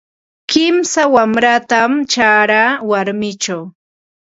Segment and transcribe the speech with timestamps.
[0.51, 3.63] Kimsa wanratam charaa warmichaw.